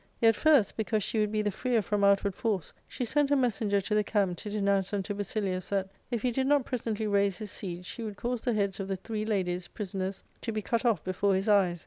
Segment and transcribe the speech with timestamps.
[0.19, 3.79] Yet first, because she would be the freer from outward force, she sent a messenger
[3.81, 7.51] to the camp to denounce unto Basilius, that, if he did ngt presently raise his
[7.51, 11.03] siege, she would cause the heads of the three ladies, prisoners, to be cut off
[11.03, 11.79] before his eyes.